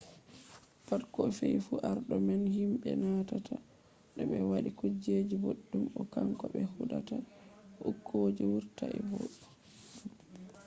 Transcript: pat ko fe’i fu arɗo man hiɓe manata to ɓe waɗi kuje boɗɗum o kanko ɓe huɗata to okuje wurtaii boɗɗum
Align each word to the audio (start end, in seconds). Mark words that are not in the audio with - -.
pat 0.85 1.01
ko 1.13 1.21
fe’i 1.37 1.57
fu 1.65 1.73
arɗo 1.89 2.15
man 2.27 2.43
hiɓe 2.55 2.89
manata 3.01 3.35
to 3.47 3.55
ɓe 4.29 4.37
waɗi 4.51 4.69
kuje 4.79 5.13
boɗɗum 5.43 5.83
o 5.99 6.01
kanko 6.13 6.45
ɓe 6.53 6.59
huɗata 6.73 6.97
to 7.07 7.15
okuje 7.89 8.43
wurtaii 8.51 9.01
boɗɗum 9.09 9.45